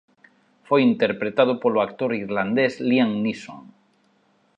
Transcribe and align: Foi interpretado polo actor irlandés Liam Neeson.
Foi 0.67 0.81
interpretado 0.91 1.53
polo 1.63 1.83
actor 1.87 2.11
irlandés 2.23 2.73
Liam 2.89 3.11
Neeson. 3.23 3.59